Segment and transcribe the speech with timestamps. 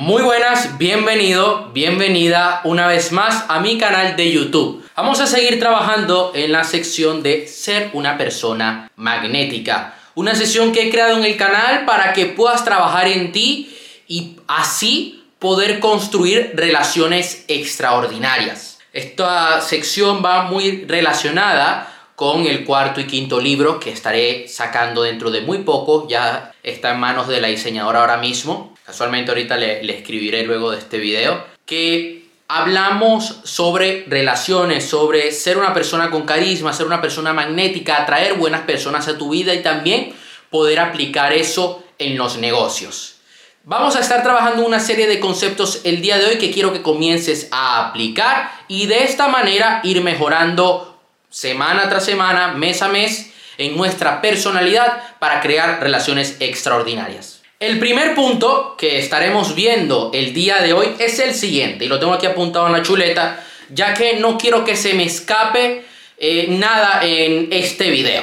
[0.00, 4.88] Muy buenas, bienvenido, bienvenida una vez más a mi canal de YouTube.
[4.94, 9.96] Vamos a seguir trabajando en la sección de ser una persona magnética.
[10.14, 13.76] Una sesión que he creado en el canal para que puedas trabajar en ti
[14.06, 18.78] y así poder construir relaciones extraordinarias.
[18.92, 25.32] Esta sección va muy relacionada con el cuarto y quinto libro que estaré sacando dentro
[25.32, 26.06] de muy poco.
[26.08, 28.74] Ya está en manos de la diseñadora ahora mismo.
[28.84, 35.74] Casualmente ahorita le, escribiré luego de este video, que hablamos sobre relaciones, sobre ser una
[35.74, 40.14] persona con carisma, ser una persona magnética, atraer buenas personas a tu vida y también
[40.50, 43.16] poder aplicar eso en los negocios.
[43.64, 46.80] Vamos a estar trabajando una serie de conceptos el día de hoy que quiero que
[46.80, 50.98] comiences a aplicar y de esta manera ir mejorando
[51.28, 57.42] semana tras semana, mes a mes en nuestra personalidad para crear relaciones extraordinarias.
[57.60, 61.98] El primer punto que estaremos viendo el día de hoy es el siguiente, y lo
[61.98, 65.84] tengo aquí apuntado en la chuleta, ya que no quiero que se me escape
[66.18, 68.22] eh, nada en este video.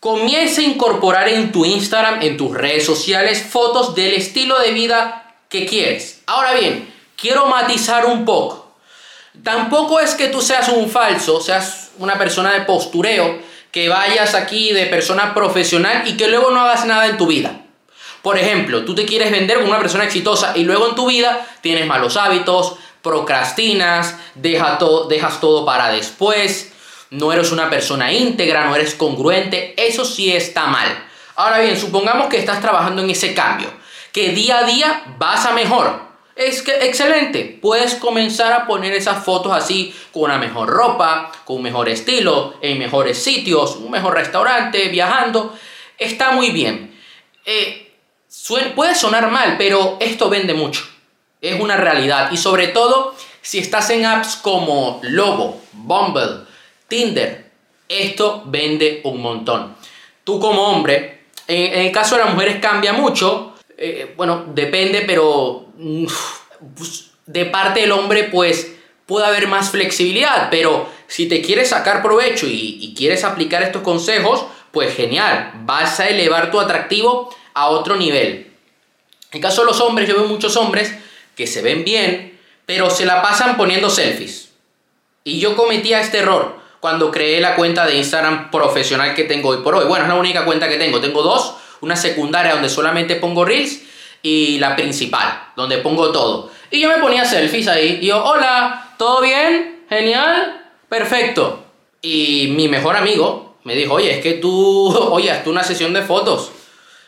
[0.00, 5.34] Comienza a incorporar en tu Instagram, en tus redes sociales, fotos del estilo de vida
[5.50, 6.22] que quieres.
[6.26, 8.72] Ahora bien, quiero matizar un poco.
[9.44, 14.72] Tampoco es que tú seas un falso, seas una persona de postureo, que vayas aquí
[14.72, 17.60] de persona profesional y que luego no hagas nada en tu vida.
[18.22, 21.46] Por ejemplo, tú te quieres vender como una persona exitosa y luego en tu vida
[21.62, 24.78] tienes malos hábitos, procrastinas, dejas
[25.40, 26.72] todo para después,
[27.10, 30.86] no eres una persona íntegra, no eres congruente, eso sí está mal.
[31.36, 33.72] Ahora bien, supongamos que estás trabajando en ese cambio,
[34.12, 36.09] que día a día vas a mejor.
[36.40, 41.60] Es que excelente, puedes comenzar a poner esas fotos así con una mejor ropa, con
[41.60, 45.54] mejor estilo, en mejores sitios, un mejor restaurante, viajando.
[45.98, 46.98] Está muy bien.
[47.44, 47.92] Eh,
[48.74, 50.88] puede sonar mal, pero esto vende mucho.
[51.42, 52.32] Es una realidad.
[52.32, 56.46] Y sobre todo, si estás en apps como Lobo, Bumble,
[56.88, 57.50] Tinder,
[57.86, 59.76] esto vende un montón.
[60.24, 63.49] Tú como hombre, en, el caso de las mujeres cambia mucho.
[63.82, 65.72] Eh, bueno, depende, pero
[66.76, 68.74] pues, de parte del hombre, pues
[69.06, 70.48] puede haber más flexibilidad.
[70.50, 75.52] Pero si te quieres sacar provecho y, quieres aplicar estos consejos, pues genial.
[75.64, 78.52] Vas a elevar tu atractivo a otro nivel.
[79.32, 80.94] En caso de los hombres, yo veo muchos hombres
[81.34, 84.50] que se ven bien, pero se la pasan poniendo selfies.
[85.24, 89.62] Y yo cometía este error cuando creé la cuenta de Instagram profesional que tengo hoy
[89.62, 89.86] por hoy.
[89.86, 91.00] Bueno, es la única cuenta que tengo.
[91.00, 93.80] Tengo dos, una secundaria donde solamente pongo reels
[94.22, 96.50] y la principal, donde pongo todo.
[96.70, 99.84] Y yo me ponía selfies ahí y yo, hola, ¿todo bien?
[99.88, 101.64] Genial, perfecto.
[102.02, 106.52] Y mi mejor amigo me dijo, oye, es que tú, oye, una sesión de fotos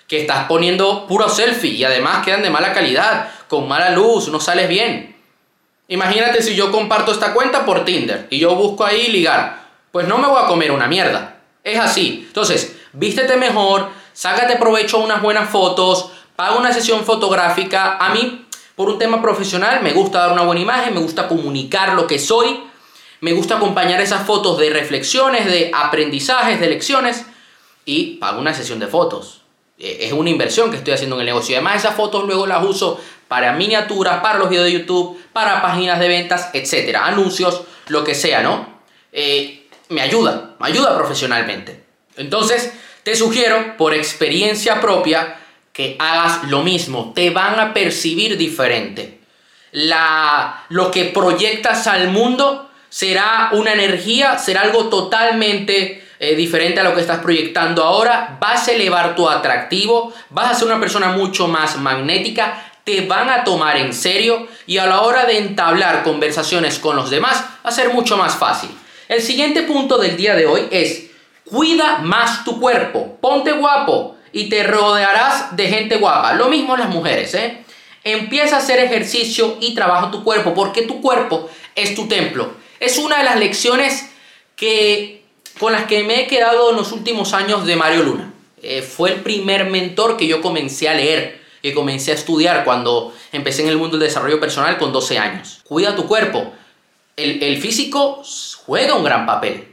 [0.08, 4.40] que estás poniendo puro selfie y además quedan de mala calidad, con mala luz, no
[4.40, 5.16] sales bien.
[5.88, 10.18] Imagínate si yo comparto esta cuenta por Tinder y yo busco ahí ligar, pues no
[10.18, 11.40] me voy a comer una mierda.
[11.64, 12.24] Es así.
[12.26, 17.96] Entonces, vístete mejor, sácate provecho unas buenas fotos, paga una sesión fotográfica.
[17.98, 21.94] A mí, por un tema profesional, me gusta dar una buena imagen, me gusta comunicar
[21.94, 22.60] lo que soy,
[23.20, 27.24] me gusta acompañar esas fotos de reflexiones, de aprendizajes, de lecciones
[27.84, 29.42] y pago una sesión de fotos.
[29.78, 31.56] Eh, es una inversión que estoy haciendo en el negocio.
[31.56, 35.98] Además, esas fotos luego las uso para miniaturas, para los videos de YouTube, para páginas
[35.98, 38.66] de ventas, etcétera, anuncios, lo que sea, ¿no?
[39.12, 41.84] Eh, me ayuda, me ayuda profesionalmente.
[42.16, 45.38] Entonces, te sugiero, por experiencia propia,
[45.72, 47.12] que hagas lo mismo.
[47.14, 49.18] Te van a percibir diferente.
[49.72, 56.84] La, lo que proyectas al mundo será una energía, será algo totalmente eh, diferente a
[56.84, 61.08] lo que estás proyectando ahora, vas a elevar tu atractivo, vas a ser una persona
[61.08, 66.02] mucho más magnética, te van a tomar en serio y a la hora de entablar
[66.02, 68.70] conversaciones con los demás va a ser mucho más fácil.
[69.08, 71.10] El siguiente punto del día de hoy es
[71.52, 76.32] cuida más tu cuerpo, ponte guapo y te rodearás de gente guapa.
[76.32, 77.62] Lo mismo las mujeres, ¿eh?
[78.04, 82.54] Empieza a hacer ejercicio y trabaja tu cuerpo porque tu cuerpo es tu templo.
[82.80, 84.10] Es una de las lecciones
[84.56, 85.22] que
[85.60, 88.32] con las que me he quedado en los últimos años de Mario Luna.
[88.62, 93.12] Eh, fue el primer mentor que yo comencé a leer, que comencé a estudiar cuando
[93.30, 95.60] empecé en el mundo del desarrollo personal con 12 años.
[95.64, 96.50] Cuida tu cuerpo.
[97.16, 98.22] El, el físico
[98.64, 99.71] juega un gran papel,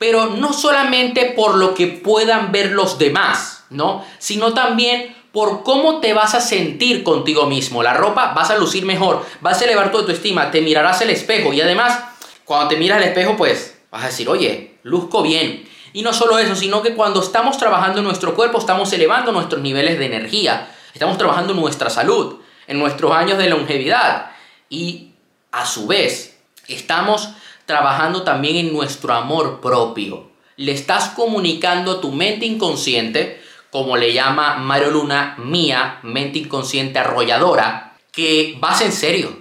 [0.00, 4.02] pero no solamente por lo que puedan ver los demás, ¿no?
[4.18, 7.82] Sino también por cómo te vas a sentir contigo mismo.
[7.82, 11.52] La ropa vas a lucir mejor, vas a elevar tu autoestima, te mirarás al espejo
[11.52, 12.02] y además,
[12.46, 15.68] cuando te miras al espejo, pues vas a decir, oye, luzco bien.
[15.92, 19.60] Y no solo eso, sino que cuando estamos trabajando en nuestro cuerpo estamos elevando nuestros
[19.60, 22.36] niveles de energía, estamos trabajando nuestra salud.
[22.66, 24.30] en nuestros años de longevidad.
[24.70, 25.10] Y
[25.52, 26.38] a su vez,
[26.68, 27.34] estamos
[27.70, 30.24] trabajando también en nuestro amor propio.
[30.56, 33.40] Le estás comunicando a tu mente inconsciente,
[33.70, 39.38] como le llama Mario Luna, mía, mente inconsciente arrolladora, que vas en serio,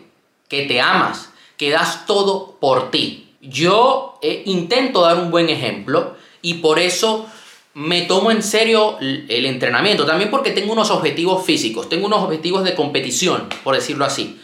[0.48, 3.34] que te amas, que das todo por ti.
[3.42, 7.26] Yo eh, intento dar un buen ejemplo y por eso
[7.74, 12.64] me tomo en serio el entrenamiento, también porque tengo unos objetivos físicos, tengo unos objetivos
[12.64, 14.40] de competición, por decirlo así.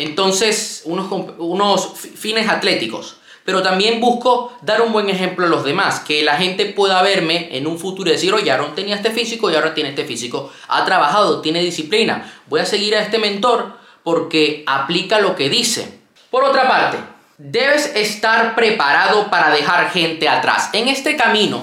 [0.00, 3.16] Entonces, unos, fines atléticos.
[3.44, 7.48] Pero también busco dar un buen ejemplo a los demás, que la gente pueda verme
[7.52, 10.52] en un futuro y decir, oye, Aaron tenía este físico y ahora tiene este físico.
[10.68, 12.32] Ha trabajado, tiene disciplina.
[12.46, 15.98] Voy a seguir a este mentor porque aplica lo que dice.
[16.30, 16.98] Por otra parte,
[17.36, 20.70] debes estar preparado para dejar gente atrás.
[20.72, 21.62] En este camino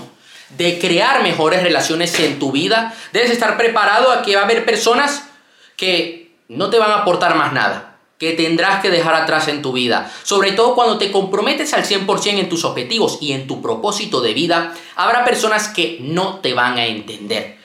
[0.57, 4.65] de crear mejores relaciones en tu vida, debes estar preparado a que va a haber
[4.65, 5.27] personas
[5.75, 7.86] que no te van a aportar más nada,
[8.17, 10.11] que tendrás que dejar atrás en tu vida.
[10.23, 14.33] Sobre todo cuando te comprometes al 100% en tus objetivos y en tu propósito de
[14.33, 17.57] vida, habrá personas que no te van a entender.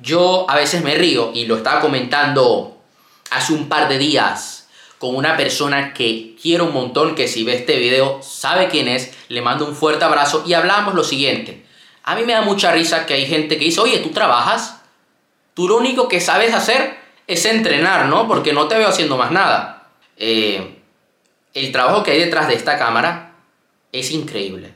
[0.00, 2.76] Yo a veces me río y lo estaba comentando
[3.30, 4.68] hace un par de días
[4.98, 9.12] con una persona que quiero un montón, que si ve este video sabe quién es,
[9.28, 11.66] le mando un fuerte abrazo y hablamos lo siguiente.
[12.02, 14.80] A mí me da mucha risa que hay gente que dice, oye, ¿tú trabajas?
[15.54, 18.28] Tú lo único que sabes hacer es entrenar, ¿no?
[18.28, 19.75] Porque no te veo haciendo más nada.
[20.16, 20.78] Eh,
[21.54, 23.36] el trabajo que hay detrás de esta cámara
[23.92, 24.74] es increíble.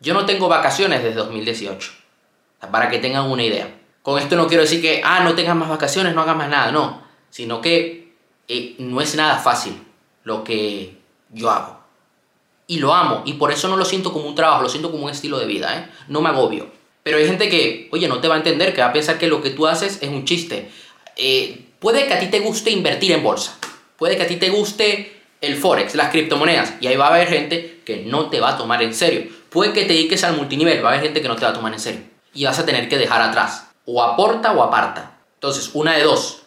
[0.00, 1.92] Yo no tengo vacaciones desde 2018,
[2.70, 3.78] para que tengan una idea.
[4.02, 6.72] Con esto no quiero decir que, ah, no tengas más vacaciones, no hagas más nada,
[6.72, 7.02] no.
[7.28, 8.14] Sino que
[8.48, 9.80] eh, no es nada fácil
[10.24, 10.96] lo que
[11.30, 11.80] yo hago
[12.70, 15.04] y lo amo y por eso no lo siento como un trabajo, lo siento como
[15.04, 15.90] un estilo de vida, ¿eh?
[16.06, 16.70] No me agobio.
[17.02, 19.26] Pero hay gente que, oye, no te va a entender, que va a pensar que
[19.26, 20.70] lo que tú haces es un chiste.
[21.16, 23.58] Eh, puede que a ti te guste invertir en bolsa,
[24.00, 27.28] puede que a ti te guste el forex, las criptomonedas, y ahí va a haber
[27.28, 29.30] gente que no te va a tomar en serio.
[29.50, 31.54] Puede que te dediques al multinivel, va a haber gente que no te va a
[31.54, 32.00] tomar en serio.
[32.32, 33.66] Y vas a tener que dejar atrás.
[33.84, 35.18] O aporta o aparta.
[35.34, 36.42] Entonces, una de dos.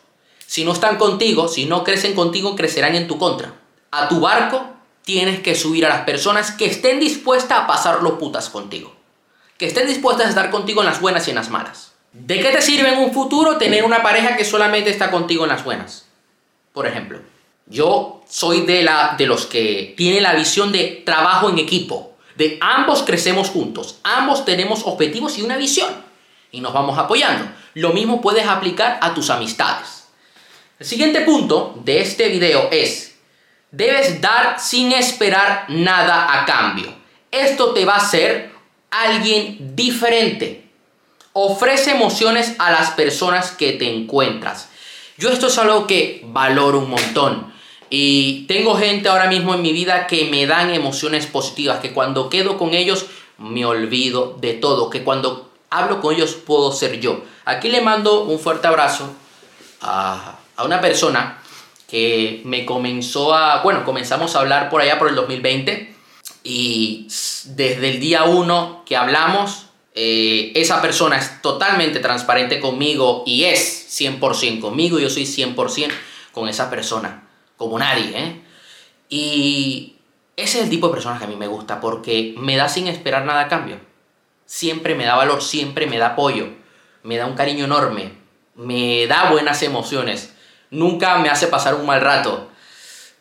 [0.47, 3.53] Si no están contigo, si no crecen contigo, crecerán en tu contra.
[3.91, 4.65] A tu barco
[5.03, 8.95] tienes que subir a las personas que estén dispuestas a pasarlo putas contigo.
[9.57, 11.93] Que estén dispuestas a estar contigo en las buenas y en las malas.
[12.13, 15.49] ¿De qué te sirve en un futuro tener una pareja que solamente está contigo en
[15.49, 16.07] las buenas?
[16.71, 17.19] Por ejemplo,
[17.65, 22.13] yo soy de, la, de los que tiene la visión de trabajo en equipo.
[22.35, 25.93] De ambos crecemos juntos, ambos tenemos objetivos y una visión.
[26.51, 27.45] Y nos vamos apoyando.
[27.75, 30.05] Lo mismo puedes aplicar a tus amistades.
[30.79, 33.13] El siguiente punto de este video es
[33.71, 36.93] Debes dar sin esperar nada a cambio.
[37.31, 38.51] Esto te va a hacer
[38.91, 40.69] alguien diferente.
[41.33, 44.69] Ofrece emociones a las personas que te encuentras.
[45.17, 47.52] Yo esto es algo que valoro un montón.
[47.89, 52.29] Y tengo gente ahora mismo en mi vida que me dan emociones positivas, que cuando
[52.29, 53.05] quedo con ellos
[53.37, 57.23] me olvido de todo, que cuando hablo con ellos puedo ser yo.
[57.45, 59.09] Aquí le mando un fuerte abrazo
[59.81, 61.39] a, a una persona
[61.87, 65.93] que me comenzó a, bueno, comenzamos a hablar por allá por el 2020
[66.43, 67.07] y
[67.45, 73.87] desde el día 1 que hablamos, eh, esa persona es totalmente transparente conmigo y es
[73.91, 75.91] 100% conmigo, yo soy 100%
[76.31, 77.22] con esa persona,
[77.57, 78.41] como nadie, ¿eh?
[79.09, 79.95] Y
[80.35, 82.87] ese es el tipo de personas que a mí me gusta porque me da sin
[82.87, 83.79] esperar nada a cambio.
[84.45, 86.47] Siempre me da valor, siempre me da apoyo,
[87.03, 88.13] me da un cariño enorme,
[88.55, 90.33] me da buenas emociones
[90.73, 92.49] nunca me hace pasar un mal rato.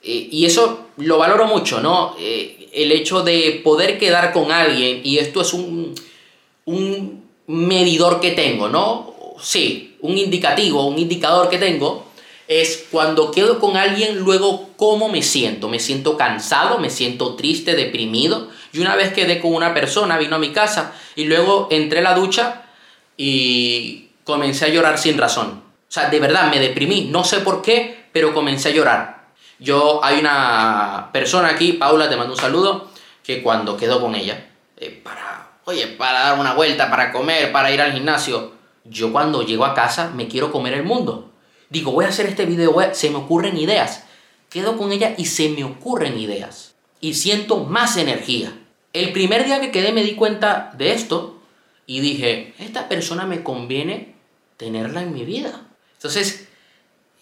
[0.02, 2.16] Eh, y eso lo valoro mucho, ¿no?
[2.18, 5.94] Eh, el hecho de poder quedar con alguien, y esto es un,
[6.64, 9.14] un medidor que tengo, ¿no?
[9.40, 12.06] Sí, un indicativo, un indicador que tengo,
[12.48, 15.68] es cuando quedo con alguien, luego cómo me siento.
[15.68, 18.48] Me siento cansado, me siento triste, deprimido.
[18.72, 22.02] Y una vez quedé con una persona, vino a mi casa y luego entré a
[22.02, 22.62] la ducha
[23.16, 25.62] y comencé a llorar sin razón.
[25.88, 29.22] O sea, de verdad me deprimí, no sé por qué, pero comencé a llorar.
[29.58, 32.88] Yo, hay una persona aquí, Paula, te mando un saludo,
[33.22, 37.70] que cuando quedo con ella, eh, para, oye, para dar una vuelta, para comer, para
[37.70, 38.52] ir al gimnasio,
[38.84, 41.31] yo cuando llego a casa me quiero comer el mundo.
[41.72, 44.04] Digo, voy a hacer este video, se me ocurren ideas.
[44.50, 46.74] Quedo con ella y se me ocurren ideas.
[47.00, 48.52] Y siento más energía.
[48.92, 51.40] El primer día que quedé me di cuenta de esto
[51.86, 54.14] y dije, esta persona me conviene
[54.58, 55.62] tenerla en mi vida.
[55.94, 56.46] Entonces,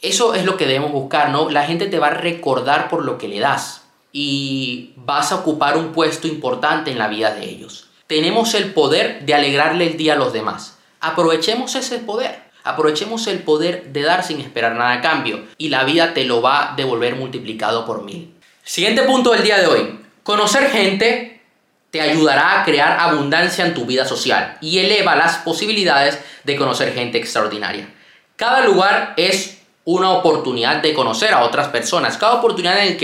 [0.03, 1.49] eso es lo que debemos buscar, ¿no?
[1.49, 5.77] La gente te va a recordar por lo que le das y vas a ocupar
[5.77, 7.87] un puesto importante en la vida de ellos.
[8.09, 10.77] Tenemos el poder de alegrarle el día a los demás.
[10.99, 12.50] Aprovechemos ese poder.
[12.65, 16.43] Aprovechemos el poder de dar sin esperar nada a cambio y la vida te lo
[16.43, 18.35] va a devolver multiplicado por mil.
[18.63, 19.99] Siguiente punto del día de hoy.
[20.23, 21.41] Conocer gente
[21.91, 26.95] te ayudará a crear abundancia en tu vida social y eleva las posibilidades de conocer
[26.95, 27.89] gente extraordinaria.
[28.37, 32.17] Cada lugar es una oportunidad de conocer a otras personas.
[32.17, 32.97] Cada oportunidad en el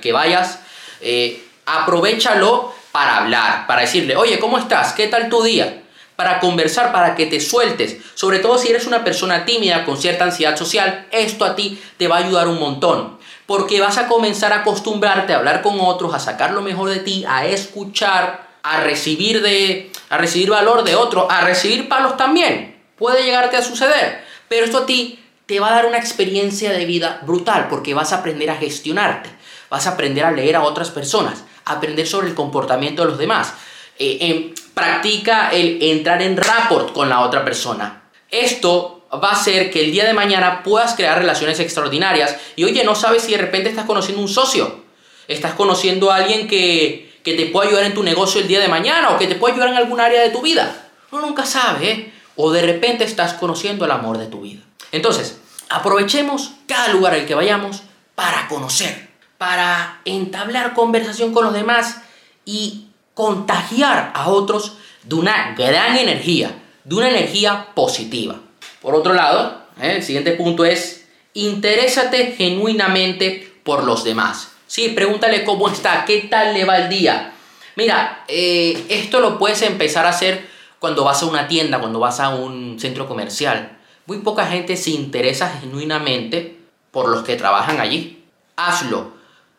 [0.00, 0.60] que, vayas,
[1.00, 4.92] eh, aprovechalo para hablar, para decirle, oye, ¿cómo estás?
[4.92, 5.79] ¿Qué tal tu día?
[6.20, 7.96] Para conversar, para que te sueltes.
[8.14, 12.08] Sobre todo si eres una persona tímida con cierta ansiedad social, esto a ti te
[12.08, 16.12] va a ayudar un montón porque vas a comenzar a acostumbrarte a hablar con otros,
[16.12, 20.94] a sacar lo mejor de ti, a escuchar, a recibir de a recibir valor de
[20.94, 22.76] otros, a recibir palos también.
[22.96, 26.84] Puede llegarte a suceder, pero esto a ti te va a dar una experiencia de
[26.84, 29.30] vida brutal porque vas a aprender a gestionarte,
[29.70, 33.18] vas a aprender a leer a otras personas, a aprender sobre el comportamiento de los
[33.18, 33.54] demás.
[33.98, 38.02] Eh, em, practica el entrar en rapport con la otra persona.
[38.30, 42.36] Esto va a ser que el día de mañana puedas crear relaciones extraordinarias.
[42.56, 44.84] Y oye, no sabes si de repente estás conociendo un socio,
[45.26, 48.68] estás conociendo a alguien que, que te puede ayudar en tu negocio el día de
[48.68, 50.88] mañana o que te puede ayudar en algún área de tu vida.
[51.10, 52.12] Uno nunca sabe, ¿eh?
[52.36, 54.62] O de repente estás conociendo el amor de tu vida.
[54.92, 57.82] Entonces, aprovechemos cada lugar al que vayamos
[58.14, 62.02] para conocer, para entablar conversación con los demás
[62.44, 62.89] y
[63.20, 68.36] contagiar a otros de una gran energía, de una energía positiva.
[68.80, 69.96] Por otro lado, ¿eh?
[69.96, 74.52] el siguiente punto es, interésate genuinamente por los demás.
[74.66, 77.34] Sí, pregúntale cómo está, qué tal le va el día.
[77.76, 80.48] Mira, eh, esto lo puedes empezar a hacer
[80.78, 83.76] cuando vas a una tienda, cuando vas a un centro comercial.
[84.06, 86.56] Muy poca gente se interesa genuinamente
[86.90, 88.24] por los que trabajan allí.
[88.56, 89.12] Hazlo,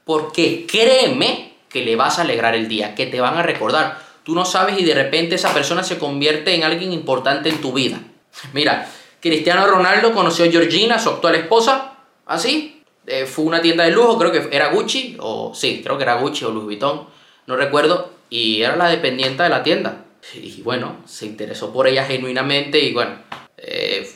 [0.04, 4.00] porque créeme que le vas a alegrar el día, que te van a recordar.
[4.24, 7.74] Tú no sabes y de repente esa persona se convierte en alguien importante en tu
[7.74, 8.00] vida.
[8.54, 8.88] Mira,
[9.20, 11.94] Cristiano Ronaldo conoció a Georgina, su actual esposa,
[12.26, 12.84] así.
[13.08, 16.16] Eh, fue una tienda de lujo, creo que era Gucci, o sí, creo que era
[16.16, 17.08] Gucci o Louis Vuitton,
[17.48, 20.06] no recuerdo, y era la dependiente de la tienda.
[20.34, 23.18] Y bueno, se interesó por ella genuinamente y bueno,
[23.58, 24.10] eh,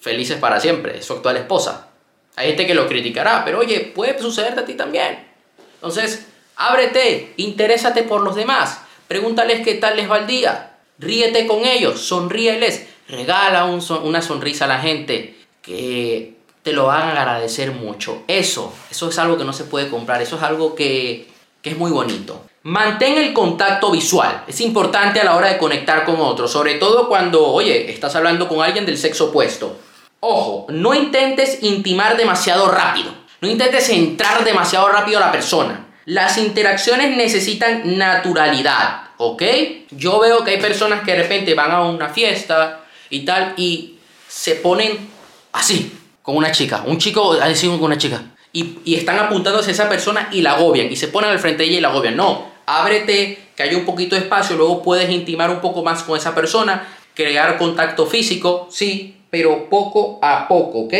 [0.00, 1.88] felices para siempre, su actual esposa.
[2.36, 5.26] Hay gente que lo criticará, pero oye, puede sucederte a ti también.
[5.74, 6.26] Entonces,
[6.58, 12.00] ábrete, interésate por los demás, pregúntales qué tal les va el día, ríete con ellos,
[12.02, 18.22] sonríeles regala una sonrisa a la gente que te lo van a agradecer mucho.
[18.28, 21.26] Eso, eso es algo que no se puede comprar, eso es algo que,
[21.62, 22.44] que es muy bonito.
[22.64, 27.08] Mantén el contacto visual, es importante a la hora de conectar con otros, sobre todo
[27.08, 29.78] cuando, oye, estás hablando con alguien del sexo opuesto.
[30.20, 35.87] Ojo, no intentes intimar demasiado rápido, no intentes entrar demasiado rápido a la persona.
[36.08, 39.42] Las interacciones necesitan naturalidad, ¿ok?
[39.90, 43.98] Yo veo que hay personas que de repente van a una fiesta, y tal, y
[44.26, 45.06] se ponen
[45.52, 48.22] así, con una chica, un chico así con una chica,
[48.54, 51.68] y, están apuntándose a esa persona y la agobian, y se ponen al frente de
[51.68, 52.16] ella y la agobian.
[52.16, 56.16] No, ábrete, que haya un poquito de espacio, luego puedes intimar un poco más con
[56.16, 60.94] esa persona, crear contacto físico, sí, pero poco a poco, ¿ok?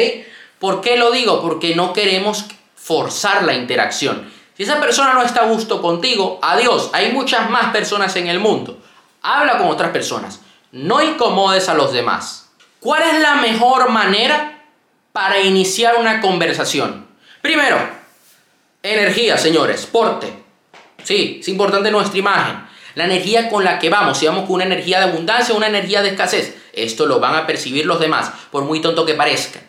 [0.58, 1.40] ¿Por qué lo digo?
[1.40, 4.36] Porque no queremos forzar la interacción.
[4.58, 6.90] Si esa persona no está a gusto contigo, adiós.
[6.92, 8.76] Hay muchas más personas en el mundo.
[9.22, 10.40] Habla con otras personas.
[10.72, 12.50] No incomodes a los demás.
[12.80, 14.64] ¿Cuál es la mejor manera
[15.12, 17.06] para iniciar una conversación?
[17.40, 17.78] Primero,
[18.82, 20.42] energía, señores, porte.
[21.04, 22.66] Sí, es importante nuestra imagen.
[22.96, 25.68] La energía con la que vamos, si vamos con una energía de abundancia o una
[25.68, 29.60] energía de escasez, esto lo van a percibir los demás, por muy tonto que parezca.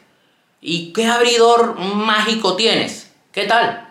[0.62, 3.12] ¿Y qué abridor mágico tienes?
[3.32, 3.89] ¿Qué tal?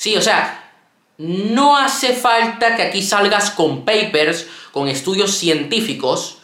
[0.00, 0.72] Sí, o sea,
[1.18, 6.38] no hace falta que aquí salgas con papers con estudios científicos,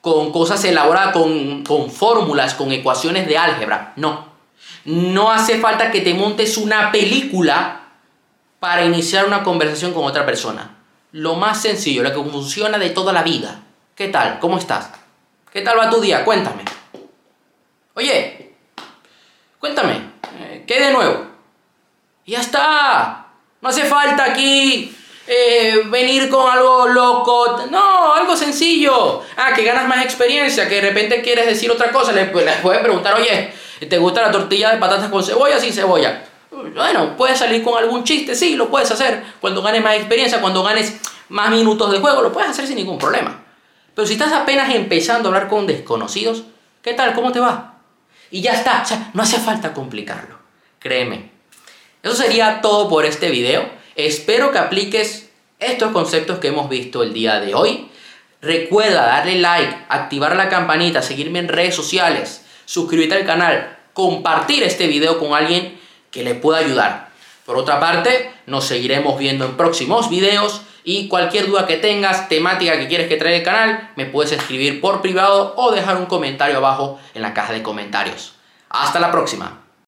[0.00, 3.94] con cosas elaboradas, con, con fórmulas, con ecuaciones de álgebra.
[3.96, 4.28] No.
[4.84, 7.80] No hace falta que te montes una película
[8.60, 10.78] para iniciar una conversación con otra persona.
[11.10, 13.60] Lo más sencillo, lo que funciona de toda la vida.
[13.96, 14.38] ¿Qué tal?
[14.38, 14.88] ¿Cómo estás?
[15.52, 16.24] ¿Qué tal va tu día?
[16.24, 16.62] Cuéntame.
[17.94, 18.54] Oye,
[19.58, 19.94] cuéntame.
[20.38, 21.29] Eh, ¿Qué de nuevo?
[22.26, 23.26] Ya está.
[23.60, 24.94] No hace falta aquí
[25.26, 27.66] eh, venir con algo loco.
[27.70, 29.22] No, algo sencillo.
[29.36, 32.12] Ah, que ganas más experiencia, que de repente quieres decir otra cosa.
[32.12, 33.52] Le, les puedes preguntar, oye,
[33.88, 35.58] ¿te gusta la tortilla de patatas con cebolla?
[35.58, 36.24] Sin cebolla.
[36.50, 39.22] Bueno, puedes salir con algún chiste, sí, lo puedes hacer.
[39.40, 42.98] Cuando ganes más experiencia, cuando ganes más minutos de juego, lo puedes hacer sin ningún
[42.98, 43.44] problema.
[43.94, 46.42] Pero si estás apenas empezando a hablar con desconocidos,
[46.82, 47.14] ¿qué tal?
[47.14, 47.74] ¿Cómo te va?
[48.30, 50.38] Y ya está, o sea, no hace falta complicarlo.
[50.80, 51.30] Créeme.
[52.02, 53.68] Eso sería todo por este video.
[53.94, 55.28] Espero que apliques
[55.58, 57.90] estos conceptos que hemos visto el día de hoy.
[58.40, 64.86] Recuerda darle like, activar la campanita, seguirme en redes sociales, suscribirte al canal, compartir este
[64.86, 65.78] video con alguien
[66.10, 67.10] que le pueda ayudar.
[67.44, 72.78] Por otra parte, nos seguiremos viendo en próximos videos y cualquier duda que tengas, temática
[72.78, 76.56] que quieres que traiga el canal, me puedes escribir por privado o dejar un comentario
[76.56, 78.32] abajo en la caja de comentarios.
[78.70, 79.59] Hasta la próxima.